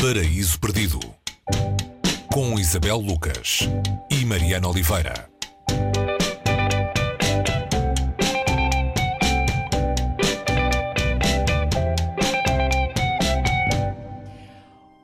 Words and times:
Paraíso 0.00 0.60
Perdido 0.60 1.00
com 2.32 2.56
Isabel 2.56 2.98
Lucas 2.98 3.68
e 4.08 4.24
Mariana 4.24 4.68
Oliveira. 4.68 5.28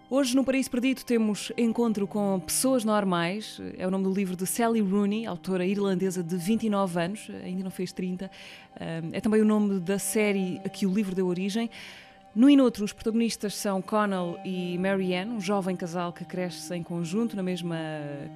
Hoje 0.08 0.36
no 0.36 0.44
Paraíso 0.44 0.70
Perdido 0.70 1.02
temos 1.02 1.50
encontro 1.58 2.06
com 2.06 2.38
pessoas 2.38 2.84
normais. 2.84 3.60
É 3.76 3.84
o 3.84 3.90
nome 3.90 4.04
do 4.04 4.14
livro 4.14 4.36
de 4.36 4.46
Sally 4.46 4.80
Rooney, 4.80 5.26
autora 5.26 5.66
irlandesa 5.66 6.22
de 6.22 6.36
29 6.36 7.00
anos, 7.00 7.28
ainda 7.42 7.64
não 7.64 7.70
fez 7.70 7.92
30. 7.92 8.30
É 9.12 9.20
também 9.20 9.42
o 9.42 9.44
nome 9.44 9.80
da 9.80 9.98
série 9.98 10.60
a 10.64 10.68
que 10.68 10.86
o 10.86 10.94
livro 10.94 11.16
deu 11.16 11.26
origem. 11.26 11.68
No 12.34 12.50
Inutro, 12.50 12.84
os 12.84 12.92
protagonistas 12.92 13.54
são 13.54 13.80
Connell 13.80 14.36
e 14.44 14.76
Marianne, 14.76 15.30
um 15.30 15.40
jovem 15.40 15.76
casal 15.76 16.12
que 16.12 16.24
cresce 16.24 16.74
em 16.74 16.82
conjunto 16.82 17.36
na 17.36 17.44
mesma 17.44 17.76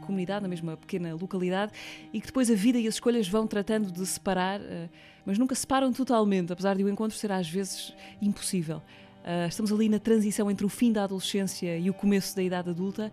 comunidade, 0.02 0.42
na 0.42 0.48
mesma 0.48 0.76
pequena 0.76 1.16
localidade, 1.20 1.72
e 2.12 2.20
que 2.20 2.28
depois 2.28 2.48
a 2.48 2.54
vida 2.54 2.78
e 2.78 2.86
as 2.86 2.94
escolhas 2.94 3.26
vão 3.26 3.44
tratando 3.44 3.90
de 3.90 4.06
separar, 4.06 4.60
eh, 4.60 4.88
mas 5.26 5.36
nunca 5.36 5.52
separam 5.56 5.92
totalmente, 5.92 6.52
apesar 6.52 6.76
de 6.76 6.84
o 6.84 6.88
encontro 6.88 7.18
ser 7.18 7.32
às 7.32 7.50
vezes 7.50 7.92
impossível. 8.22 8.80
Eh, 9.24 9.48
estamos 9.48 9.72
ali 9.72 9.88
na 9.88 9.98
transição 9.98 10.48
entre 10.48 10.64
o 10.64 10.68
fim 10.68 10.92
da 10.92 11.02
adolescência 11.02 11.76
e 11.76 11.90
o 11.90 11.94
começo 11.94 12.36
da 12.36 12.42
idade 12.44 12.70
adulta. 12.70 13.12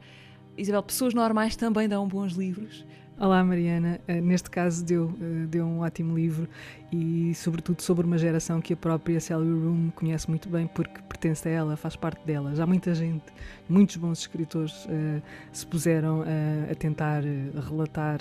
Isabel, 0.55 0.84
pessoas 0.84 1.15
normais 1.15 1.55
também 1.55 1.90
dão 1.90 2.07
bons 2.07 2.34
livros. 2.34 2.85
Olá 3.17 3.41
Mariana, 3.45 4.01
uh, 4.09 4.21
neste 4.21 4.49
caso 4.49 4.83
deu, 4.83 5.05
uh, 5.05 5.47
deu 5.47 5.65
um 5.65 5.79
ótimo 5.79 6.17
livro 6.17 6.49
e 6.91 7.33
sobretudo 7.33 7.81
sobre 7.81 8.05
uma 8.05 8.17
geração 8.17 8.59
que 8.59 8.73
a 8.73 8.75
própria 8.75 9.21
Sally 9.21 9.47
Room 9.47 9.89
conhece 9.95 10.27
muito 10.29 10.49
bem 10.49 10.67
porque 10.67 11.01
pertence 11.03 11.47
a 11.47 11.51
ela, 11.51 11.77
faz 11.77 11.95
parte 11.95 12.25
dela. 12.25 12.53
Já 12.53 12.65
muita 12.65 12.93
gente, 12.93 13.23
muitos 13.70 13.95
bons 13.95 14.20
escritores 14.20 14.84
uh, 14.85 15.21
se 15.53 15.65
puseram 15.65 16.25
a 16.70 16.75
tentar 16.75 17.23
relatar, 17.70 18.20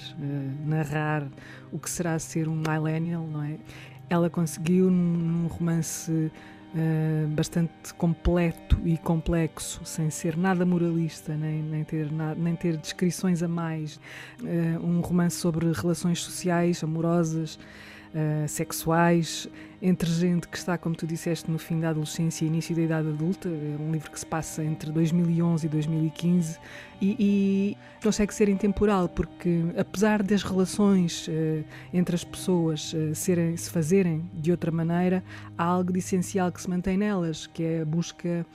narrar 0.65 1.27
o 1.73 1.79
que 1.79 1.91
será 1.91 2.17
ser 2.21 2.47
um 2.49 2.55
millennial, 2.55 3.27
não 3.27 3.43
é? 3.43 3.57
Ela 4.09 4.31
conseguiu 4.31 4.93
num 4.93 5.49
romance 5.49 6.31
Uh, 6.75 7.29
bastante 7.29 7.95
completo 7.97 8.77
e 8.85 8.99
complexo, 8.99 9.81
sem 9.85 10.11
ser 10.11 10.37
nada 10.37 10.67
moralista, 10.67 11.37
nem, 11.37 11.63
nem, 11.63 11.85
ter, 11.85 12.11
na, 12.11 12.35
nem 12.35 12.57
ter 12.57 12.77
descrições 12.77 13.45
a 13.45 13.49
mais. 13.49 14.01
Uh, 14.43 14.85
um 14.85 15.01
romance 15.01 15.37
sobre 15.37 15.71
relações 15.71 16.21
sociais, 16.21 16.83
amorosas, 16.83 17.61
uh, 18.15 18.49
sexuais, 18.49 19.49
entre 19.83 20.11
gente 20.11 20.49
que 20.49 20.57
está, 20.57 20.79
como 20.79 20.95
tu 20.95 21.07
disseste, 21.07 21.51
no 21.51 21.59
fim 21.59 21.79
da 21.79 21.91
adolescência 21.91 22.45
e 22.45 22.49
início 22.49 22.75
da 22.75 22.83
idade 22.83 23.09
adulta. 23.09 23.49
É 23.49 23.77
um 23.79 23.93
livro 23.93 24.11
que 24.11 24.19
se 24.19 24.25
passa 24.25 24.65
entre 24.65 24.91
2011 24.91 25.67
e 25.67 25.69
2015 25.69 26.59
e, 27.03 27.17
e 27.19 27.77
consegue 28.03 28.33
ser 28.33 28.49
intemporal, 28.49 29.09
porque 29.09 29.63
apesar 29.77 30.23
das 30.23 30.43
relações 30.43 31.29
uh, 31.29 31.65
entre 31.93 32.15
as 32.15 32.25
pessoas 32.25 32.95
uh, 32.95 33.15
serem, 33.15 33.57
se 33.57 33.69
fazerem 33.69 34.25
de 34.33 34.51
outra 34.51 34.71
maneira, 34.71 35.23
há 35.59 35.65
algo 35.65 35.93
de 35.93 35.99
essencial 35.99 36.51
que 36.51 36.63
se 36.63 36.71
mantém 36.71 36.97
nelas, 36.97 37.47
que 37.47 37.63
é 37.63 37.83
a 37.83 37.85
busca 37.85 38.47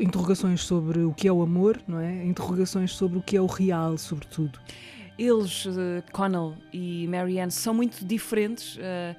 interrogações 0.00 0.62
sobre 0.62 1.00
o 1.00 1.12
que 1.12 1.28
é 1.28 1.32
o 1.32 1.42
amor, 1.42 1.80
não 1.86 1.98
é? 1.98 2.24
Interrogações 2.24 2.92
sobre 2.92 3.18
o 3.18 3.22
que 3.22 3.36
é 3.36 3.40
o 3.40 3.46
real, 3.46 3.98
sobretudo. 3.98 4.58
Eles, 5.18 5.66
uh, 5.66 6.02
Connell 6.12 6.54
e 6.72 7.06
Marianne, 7.08 7.50
são 7.50 7.74
muito 7.74 8.04
diferentes. 8.04 8.76
Uh, 8.76 9.16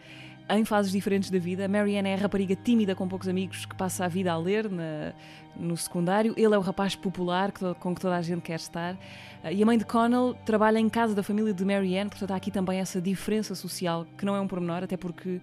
em 0.57 0.65
fases 0.65 0.91
diferentes 0.91 1.29
da 1.29 1.37
vida. 1.37 1.67
Marianne 1.67 2.09
é 2.09 2.15
a 2.15 2.17
rapariga 2.17 2.55
tímida 2.55 2.95
com 2.95 3.07
poucos 3.07 3.27
amigos 3.27 3.67
que 3.67 3.75
passa 3.75 4.05
a 4.05 4.07
vida 4.07 4.31
a 4.31 4.37
ler 4.37 4.67
na, 4.67 5.13
no 5.55 5.77
secundário. 5.77 6.33
Ele 6.35 6.55
é 6.55 6.57
o 6.57 6.61
rapaz 6.61 6.95
popular 6.95 7.51
que, 7.51 7.71
com 7.75 7.93
que 7.93 8.01
toda 8.01 8.15
a 8.15 8.21
gente 8.23 8.41
quer 8.41 8.55
estar. 8.55 8.95
Uh, 8.95 9.51
e 9.51 9.61
a 9.61 9.65
mãe 9.65 9.77
de 9.77 9.85
Connell 9.85 10.35
trabalha 10.45 10.79
em 10.79 10.89
casa 10.89 11.13
da 11.13 11.21
família 11.21 11.53
de 11.53 11.63
Marianne, 11.63 12.09
portanto 12.09 12.31
há 12.31 12.35
aqui 12.35 12.49
também 12.49 12.79
essa 12.79 12.99
diferença 12.99 13.53
social 13.53 14.07
que 14.17 14.25
não 14.25 14.35
é 14.35 14.41
um 14.41 14.47
pormenor, 14.47 14.83
até 14.83 14.97
porque 14.97 15.39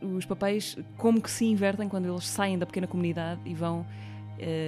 os 0.00 0.24
papéis 0.24 0.76
como 0.96 1.20
que 1.20 1.30
se 1.30 1.44
invertem 1.44 1.88
quando 1.88 2.08
eles 2.08 2.26
saem 2.26 2.58
da 2.58 2.66
pequena 2.66 2.86
comunidade 2.86 3.40
e 3.44 3.54
vão 3.54 3.86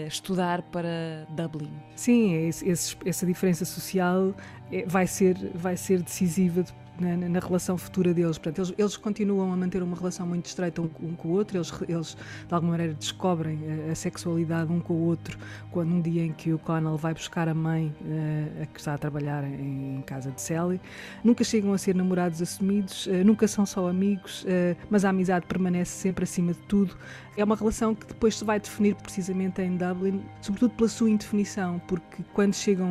estudar 0.07 0.63
para 0.63 1.27
Dublin. 1.31 1.73
Sim, 1.95 2.35
é 2.35 2.49
esse, 2.49 2.97
essa 3.05 3.27
diferença 3.27 3.65
social 3.65 4.35
é, 4.71 4.85
vai 4.87 5.07
ser, 5.07 5.37
vai 5.55 5.77
ser 5.77 6.03
decisiva 6.03 6.65
na, 7.01 7.17
na, 7.17 7.41
relação 7.41 7.77
futura 7.79 8.13
deles. 8.13 8.39
Portanto, 8.39 8.59
eles, 8.59 8.75
eles, 8.77 8.97
continuam 8.97 9.53
a 9.53 9.57
manter 9.57 9.83
uma 9.83 9.97
relação 9.97 10.27
muito 10.27 10.47
estreita 10.47 10.83
um, 10.83 10.91
um 11.03 11.15
com 11.15 11.29
o 11.29 11.33
outro, 11.33 11.57
eles, 11.57 11.73
eles, 11.89 12.17
de 12.47 12.55
alguma 12.55 12.73
maneira 12.73 12.95
descobrem 12.95 13.59
a, 13.89 13.93
a, 13.93 13.95
sexualidade 13.95 14.71
um 14.71 14.81
com 14.81 14.95
o 14.95 15.07
outro 15.07 15.39
quando 15.71 15.93
um 15.93 16.01
dia 16.01 16.25
em 16.25 16.33
que 16.33 16.53
o 16.53 16.59
Connell 16.59 16.97
vai 16.97 17.15
buscar 17.15 17.49
a 17.49 17.55
mãe 17.55 17.95
uh, 18.03 18.63
a 18.63 18.67
que 18.67 18.79
está 18.79 18.95
a 18.95 18.99
trabalhar 18.99 19.45
em, 19.45 19.97
em, 19.97 20.03
casa 20.03 20.31
de 20.31 20.41
Sally. 20.41 20.81
Nunca 21.25 21.43
chegam 21.43 21.73
a 21.73 21.79
ser 21.79 21.95
namorados 21.95 22.43
assumidos, 22.43 23.07
uh, 23.07 23.25
nunca 23.25 23.49
são 23.49 23.65
só 23.65 23.89
amigos, 23.89 24.45
uh, 24.45 24.77
mas 24.91 25.05
a 25.05 25.11
amizade 25.11 25.47
permanece 25.47 25.93
sempre 25.93 26.25
acima 26.25 26.53
de 26.53 26.61
tudo. 26.61 26.97
É 27.37 27.45
uma 27.45 27.57
relação 27.57 27.95
que 27.95 28.07
depois 28.07 28.37
se 28.37 28.45
vai 28.45 28.61
definir 28.61 28.95
precisamente 28.97 29.63
em 29.63 29.77
Dublin, 29.77 30.23
sobretudo 30.43 30.75
pela 30.75 30.89
sua 30.89 31.09
indefinição, 31.09 31.81
porque 31.87 32.23
quando 32.35 32.55
chegam 32.55 32.91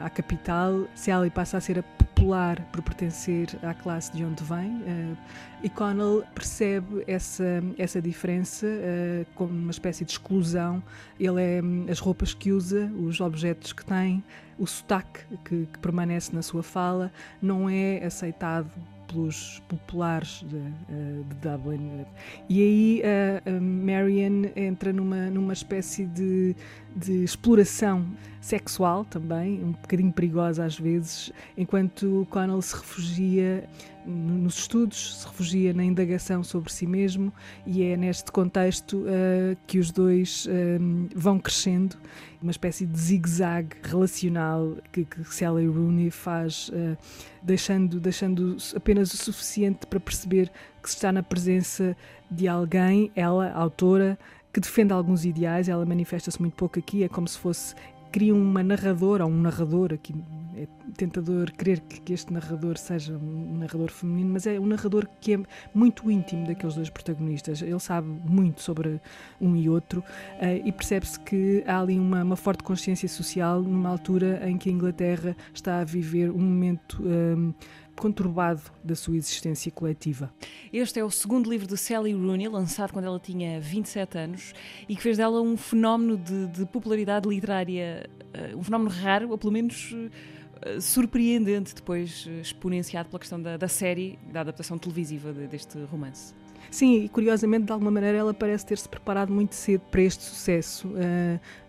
à 0.00 0.08
capital, 0.08 0.86
Sally 0.94 1.30
passa 1.30 1.58
a 1.58 1.60
ser 1.60 1.80
a 1.80 2.03
popular 2.24 2.60
por 2.72 2.80
pertencer 2.80 3.48
à 3.62 3.74
classe 3.74 4.10
de 4.12 4.24
onde 4.24 4.42
vem. 4.42 4.70
Uh, 4.82 5.16
e 5.62 5.68
Connell 5.68 6.24
percebe 6.34 7.04
essa, 7.06 7.62
essa 7.76 8.00
diferença 8.00 8.66
uh, 8.66 9.26
como 9.34 9.52
uma 9.52 9.70
espécie 9.70 10.04
de 10.04 10.12
exclusão. 10.12 10.82
Ele 11.20 11.42
é 11.42 11.60
as 11.90 11.98
roupas 11.98 12.32
que 12.32 12.50
usa, 12.50 12.90
os 12.98 13.20
objetos 13.20 13.74
que 13.74 13.84
tem, 13.84 14.24
o 14.58 14.66
sotaque 14.66 15.20
que, 15.44 15.66
que 15.66 15.78
permanece 15.80 16.34
na 16.34 16.40
sua 16.40 16.62
fala, 16.62 17.12
não 17.42 17.68
é 17.68 18.02
aceitado 18.02 18.70
pelos 19.06 19.62
populares 19.68 20.44
de, 20.48 20.56
uh, 20.56 21.24
de 21.24 21.34
Dublin. 21.36 22.04
E 22.48 22.62
aí 22.62 23.02
a 23.46 23.60
Marian 23.60 24.50
entra 24.56 24.92
numa, 24.92 25.30
numa 25.30 25.52
espécie 25.52 26.06
de, 26.06 26.54
de 26.94 27.24
exploração 27.24 28.06
sexual 28.40 29.04
também, 29.04 29.64
um 29.64 29.72
bocadinho 29.72 30.12
perigosa 30.12 30.64
às 30.64 30.78
vezes, 30.78 31.32
enquanto 31.56 32.26
Connell 32.30 32.60
se 32.60 32.74
refugia 32.76 33.64
nos 34.06 34.58
estudos, 34.58 35.18
se 35.18 35.26
refugia 35.26 35.72
na 35.72 35.84
indagação 35.84 36.42
sobre 36.42 36.72
si 36.72 36.86
mesmo, 36.86 37.32
e 37.66 37.82
é 37.82 37.96
neste 37.96 38.30
contexto 38.30 38.98
uh, 38.98 39.56
que 39.66 39.78
os 39.78 39.90
dois 39.90 40.46
uh, 40.46 41.08
vão 41.14 41.38
crescendo, 41.38 41.96
uma 42.42 42.50
espécie 42.50 42.84
de 42.86 42.98
zigue-zague 42.98 43.76
relacional 43.82 44.76
que, 44.92 45.04
que 45.04 45.22
Sally 45.34 45.66
Rooney 45.66 46.10
faz, 46.10 46.68
uh, 46.68 46.96
deixando, 47.42 47.98
deixando 47.98 48.56
apenas 48.76 49.12
o 49.12 49.16
suficiente 49.16 49.86
para 49.86 50.00
perceber 50.00 50.50
que 50.82 50.90
se 50.90 50.96
está 50.96 51.10
na 51.10 51.22
presença 51.22 51.96
de 52.30 52.46
alguém, 52.46 53.10
ela, 53.14 53.50
autora, 53.52 54.18
que 54.52 54.60
defende 54.60 54.92
alguns 54.92 55.24
ideais, 55.24 55.68
ela 55.68 55.84
manifesta-se 55.84 56.40
muito 56.40 56.54
pouco 56.54 56.78
aqui, 56.78 57.02
é 57.02 57.08
como 57.08 57.26
se 57.26 57.36
fosse 57.36 57.74
cria 58.14 58.32
uma 58.32 58.62
narradora 58.62 59.24
ou 59.24 59.30
um 59.32 59.40
narrador 59.40 59.92
aqui 59.92 60.14
é 60.56 60.68
tentador 60.96 61.50
crer 61.52 61.80
que, 61.80 62.12
este 62.12 62.32
narrador 62.32 62.78
seja 62.78 63.16
um 63.16 63.58
narrador 63.58 63.90
feminino, 63.90 64.32
mas 64.32 64.46
é 64.46 64.58
um 64.60 64.66
narrador 64.66 65.08
que 65.20 65.34
é 65.34 65.38
muito 65.74 66.08
íntimo 66.08 66.46
daqueles 66.46 66.76
dois 66.76 66.88
protagonistas. 66.88 67.60
Ele 67.60 67.80
sabe 67.80 68.06
muito 68.06 68.62
sobre 68.62 69.00
um 69.40 69.56
e 69.56 69.68
outro 69.68 70.00
uh, 70.00 70.62
e 70.64 70.70
percebe-se 70.70 71.18
que 71.18 71.64
há 71.66 71.80
ali 71.80 71.98
uma, 71.98 72.22
uma, 72.22 72.36
forte 72.36 72.62
consciência 72.62 73.08
social 73.08 73.60
numa 73.60 73.88
altura 73.88 74.48
em 74.48 74.56
que 74.56 74.68
a 74.68 74.72
Inglaterra 74.72 75.36
está 75.52 75.80
a 75.80 75.84
viver 75.84 76.30
um 76.30 76.38
momento. 76.38 77.02
Um, 77.02 77.50
eh, 77.50 77.74
conturbado 77.96 78.62
da 78.82 78.94
sua 78.94 79.16
existência 79.16 79.70
coletiva. 79.70 80.32
Este 80.72 80.98
é 80.98 81.04
o 81.04 81.10
segundo 81.10 81.50
livro 81.50 81.66
de 81.66 81.76
Sally 81.76 82.12
Rooney, 82.12 82.48
lançado 82.48 82.92
quando 82.92 83.06
ela 83.06 83.18
tinha 83.18 83.60
27 83.60 84.18
anos 84.18 84.52
e 84.88 84.96
que 84.96 85.02
fez 85.02 85.16
dela 85.16 85.40
um 85.40 85.56
fenómeno 85.56 86.16
de, 86.16 86.46
de 86.48 86.66
popularidade 86.66 87.28
literária, 87.28 88.08
uh, 88.54 88.58
um 88.58 88.62
fenómeno 88.62 88.90
raro, 88.90 89.30
ou 89.30 89.38
pelo 89.38 89.52
menos 89.52 89.92
uh, 89.92 90.80
surpreendente, 90.80 91.74
depois 91.74 92.26
uh, 92.26 92.40
exponenciado 92.40 93.08
pela 93.08 93.18
questão 93.20 93.40
da, 93.40 93.56
da, 93.56 93.68
série, 93.68 94.18
da 94.32 94.40
adaptação 94.40 94.78
televisiva 94.78 95.32
de, 95.32 95.46
deste 95.46 95.78
romance. 95.84 96.34
Sim, 96.70 97.04
e 97.04 97.08
curiosamente, 97.08 97.66
de 97.66 97.72
alguma 97.72 97.90
maneira, 97.90 98.18
ela 98.18 98.34
parece 98.34 98.66
ter-se 98.66 98.88
preparado 98.88 99.32
muito 99.32 99.54
cedo 99.54 99.82
para 99.90 100.00
este 100.00 100.24
sucesso. 100.24 100.90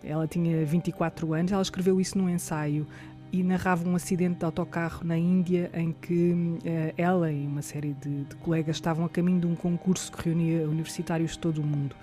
ela 0.02 0.26
tinha 0.26 0.64
24 0.64 1.32
anos, 1.34 1.52
ela 1.52 1.62
escreveu 1.62 2.00
isso 2.00 2.18
num 2.18 2.28
ensaio 2.28 2.86
e 3.32 3.42
narrava 3.42 3.88
um 3.88 3.96
acidente 3.96 4.38
de 4.38 4.44
autocarro 4.44 5.04
na 5.04 5.16
Índia 5.16 5.70
em 5.74 5.92
que 5.92 6.32
uh, 6.32 6.58
ela 6.96 7.30
e 7.30 7.46
uma 7.46 7.62
série 7.62 7.92
de, 7.94 8.24
de, 8.24 8.36
colegas 8.36 8.76
estavam 8.76 9.04
a 9.04 9.08
caminho 9.08 9.40
de 9.40 9.46
um 9.46 9.54
concurso 9.54 10.12
que 10.12 10.24
reunia 10.24 10.68
universitários 10.68 11.32
de 11.32 11.38
todo 11.38 11.58
o 11.58 11.64
mundo. 11.64 11.94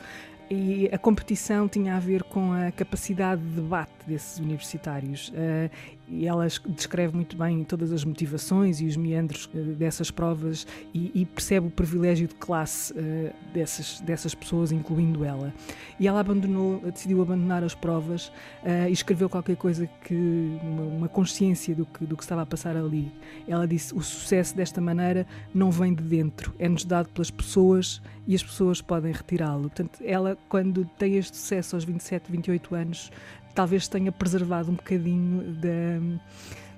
E 0.56 0.88
a 0.94 1.00
competição 1.00 1.68
tinha 1.68 1.96
a 1.96 2.00
ver 2.00 2.22
com 2.22 2.54
a 2.54 2.72
capacidade 2.72 3.42
de 3.42 3.56
debate 3.56 3.92
desses 4.06 4.38
universitários. 4.38 5.30
Uh, 5.30 5.70
e 6.08 6.28
ela 6.28 6.46
descreve 6.68 7.16
muito 7.16 7.36
bem 7.36 7.64
todas 7.64 7.92
as 7.92 8.04
motivações 8.04 8.80
e 8.82 8.86
os 8.86 8.96
meandros 8.96 9.46
uh, 9.46 9.74
dessas 9.74 10.12
provas 10.12 10.68
e, 10.94 11.12
e, 11.16 11.26
percebe 11.26 11.68
o 11.68 11.70
privilégio 11.72 12.28
de 12.28 12.36
classe 12.36 12.94
uh, 12.94 13.34
dessas, 13.52 14.00
dessas 14.02 14.36
pessoas, 14.36 14.72
incluindo 14.72 15.26
ela. 15.26 15.52
E 16.00 16.08
ela 16.08 16.20
abandonou, 16.20 16.80
decidiu 16.82 17.22
abandonar 17.22 17.64
as 17.64 17.74
provas 17.74 18.28
uh, 18.28 18.88
e 18.90 18.92
escreveu 18.92 19.28
qualquer 19.30 19.56
coisa 19.56 19.90
que, 20.04 20.14
uma, 20.62 20.84
uma, 20.84 21.08
consciência 21.08 21.74
do 21.74 21.86
que, 21.86 22.06
do 22.06 22.16
que 22.16 22.24
estava 22.24 22.44
a 22.44 22.46
passar 22.46 22.78
ali. 22.78 23.12
Ela 23.48 23.68
disse: 23.68 23.96
o 23.96 24.02
sucesso 24.04 24.56
desta 24.56 24.80
maneira 24.80 25.26
não 25.54 25.72
vem 25.72 25.96
de 25.96 26.04
dentro, 26.04 26.54
é-nos 26.60 26.86
dado 26.86 27.10
pelas 27.10 27.32
pessoas 27.32 28.02
e 28.28 28.36
as 28.36 28.44
pessoas 28.44 28.82
podem 28.82 29.12
retirá-lo. 29.12 29.64
Portanto, 29.64 30.00
ela, 30.04 30.38
quando 30.50 30.86
tem 30.98 31.18
este 31.18 31.36
sucesso 31.38 31.76
aos 31.76 31.84
27, 31.84 32.32
28 32.32 32.76
anos, 32.76 33.12
talvez 33.54 33.88
tenha 33.88 34.12
preservado 34.12 34.72
um 34.72 34.76
bocadinho 34.76 35.54
da 35.54 36.00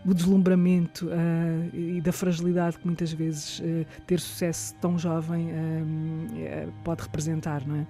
do 0.06 0.14
deslumbramento 0.14 1.08
uh, 1.08 1.76
e 1.76 2.00
da 2.00 2.12
fragilidade 2.12 2.78
que 2.78 2.86
muitas 2.86 3.12
vezes 3.12 3.60
uh, 3.60 3.86
ter 4.06 4.20
sucesso 4.20 4.76
tão 4.76 5.00
jovem 5.00 5.48
uh, 5.48 6.72
pode 6.84 7.02
representar, 7.02 7.66
não 7.68 7.78
é? 7.78 7.88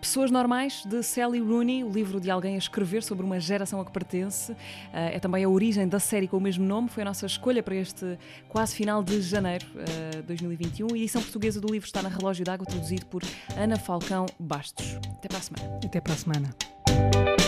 Pessoas 0.00 0.30
Normais, 0.30 0.84
de 0.84 1.02
Sally 1.02 1.40
Rooney, 1.40 1.82
o 1.82 1.88
livro 1.88 2.20
de 2.20 2.30
alguém 2.30 2.54
a 2.54 2.58
escrever 2.58 3.02
sobre 3.02 3.24
uma 3.24 3.40
geração 3.40 3.80
a 3.80 3.84
que 3.84 3.90
pertence. 3.90 4.54
É 4.92 5.18
também 5.18 5.42
a 5.42 5.48
origem 5.48 5.88
da 5.88 5.98
série 5.98 6.28
com 6.28 6.36
o 6.36 6.40
mesmo 6.40 6.64
nome. 6.66 6.88
Foi 6.88 7.02
a 7.02 7.06
nossa 7.06 7.24
escolha 7.24 7.62
para 7.62 7.74
este 7.74 8.18
quase 8.48 8.74
final 8.74 9.02
de 9.02 9.22
janeiro 9.22 9.66
de 10.16 10.22
2021. 10.22 10.88
A 10.92 10.96
edição 10.98 11.22
portuguesa 11.22 11.60
do 11.60 11.72
livro 11.72 11.86
está 11.86 12.02
na 12.02 12.10
Relógio 12.10 12.44
d'Água, 12.44 12.66
traduzido 12.66 13.06
por 13.06 13.22
Ana 13.56 13.78
Falcão 13.78 14.26
Bastos. 14.38 14.98
Até 15.12 15.28
para 15.28 15.38
a 15.38 15.42
semana. 15.42 15.80
Até 15.82 16.00
para 16.00 16.12
a 16.12 16.16
semana. 16.16 17.45